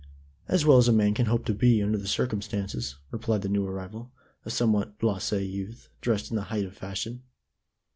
"As 0.47 0.65
well 0.65 0.79
as 0.79 0.87
a 0.87 0.91
man 0.93 1.13
can 1.13 1.27
hope 1.27 1.45
to 1.45 1.53
be 1.53 1.79
under 1.79 1.95
the 1.99 2.07
circumstances," 2.07 2.95
replied 3.11 3.43
the 3.43 3.49
new 3.49 3.67
arrival, 3.67 4.11
a 4.43 4.49
somewhat 4.49 4.97
blasé 4.97 5.47
youth, 5.47 5.89
dressed 6.01 6.31
in 6.31 6.35
the 6.35 6.45
height 6.49 6.65
of 6.65 6.75
fashion. 6.75 7.21